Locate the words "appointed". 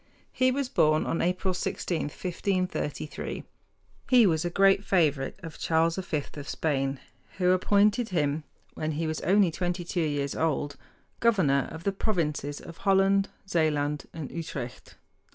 7.51-8.09